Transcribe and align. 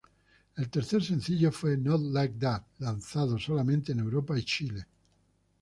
El 0.55 0.67
tercer 0.71 1.03
sencillo 1.03 1.51
fue 1.51 1.77
"Not 1.77 1.99
Like 2.01 2.39
That" 2.39 2.63
lanzado 2.79 3.37
solamente 3.37 3.91
en 3.91 3.99
Europa 3.99 4.35
y 4.35 4.41
Chile. 4.43 4.87